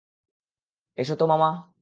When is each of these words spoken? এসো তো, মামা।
এসো 0.97 1.13
তো, 1.15 1.25
মামা। 1.25 1.71